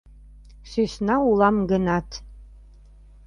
СӦСНА 0.69 1.15
УЛАМ 1.29 1.57
ГЫНАТ... 1.69 2.09